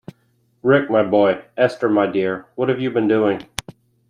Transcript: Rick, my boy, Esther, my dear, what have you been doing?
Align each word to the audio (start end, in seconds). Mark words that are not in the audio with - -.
Rick, 0.63 0.89
my 0.89 1.03
boy, 1.03 1.43
Esther, 1.57 1.87
my 1.87 2.07
dear, 2.07 2.47
what 2.55 2.69
have 2.69 2.79
you 2.81 2.89
been 2.89 3.07
doing? 3.07 3.45